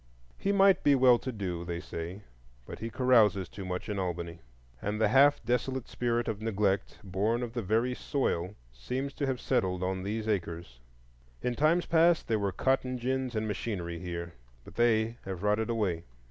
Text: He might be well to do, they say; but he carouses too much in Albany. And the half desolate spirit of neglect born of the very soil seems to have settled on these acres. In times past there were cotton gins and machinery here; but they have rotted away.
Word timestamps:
He 0.39 0.51
might 0.51 0.83
be 0.83 0.95
well 0.95 1.19
to 1.19 1.31
do, 1.31 1.63
they 1.63 1.79
say; 1.79 2.23
but 2.65 2.79
he 2.79 2.89
carouses 2.89 3.47
too 3.47 3.63
much 3.63 3.87
in 3.87 3.99
Albany. 3.99 4.39
And 4.81 4.99
the 4.99 5.09
half 5.09 5.45
desolate 5.45 5.87
spirit 5.87 6.27
of 6.27 6.41
neglect 6.41 6.97
born 7.03 7.43
of 7.43 7.53
the 7.53 7.61
very 7.61 7.93
soil 7.93 8.55
seems 8.73 9.13
to 9.13 9.27
have 9.27 9.39
settled 9.39 9.83
on 9.83 10.01
these 10.01 10.27
acres. 10.27 10.79
In 11.43 11.53
times 11.53 11.85
past 11.85 12.27
there 12.27 12.39
were 12.39 12.51
cotton 12.51 12.97
gins 12.97 13.35
and 13.35 13.47
machinery 13.47 13.99
here; 13.99 14.33
but 14.65 14.73
they 14.73 15.17
have 15.25 15.43
rotted 15.43 15.69
away. 15.69 16.03